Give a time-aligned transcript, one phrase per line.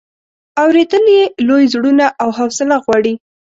[0.61, 3.13] اورېدل یې لوی زړونه او حوصله غواړي.